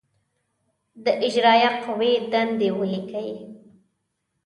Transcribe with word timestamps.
د 1.03 1.05
اجرائیه 1.27 1.71
قوې 1.83 2.11
دندې 2.31 2.69
ولیکئ. 2.79 3.31